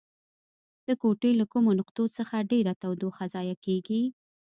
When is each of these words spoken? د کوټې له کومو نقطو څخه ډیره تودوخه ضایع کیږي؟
د 0.87 0.89
کوټې 1.01 1.31
له 1.39 1.45
کومو 1.51 1.69
نقطو 1.79 2.03
څخه 2.17 2.35
ډیره 2.51 2.73
تودوخه 2.81 3.23
ضایع 3.33 3.55
کیږي؟ 3.65 4.03